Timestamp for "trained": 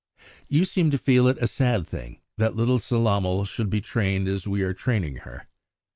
3.81-4.27